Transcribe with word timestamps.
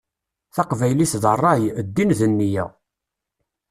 Taqbaylit 0.55 1.13
d 1.23 1.25
ṛṛay, 1.37 1.63
ddin 1.87 2.09
d 2.19 2.21
neyya. 2.27 2.65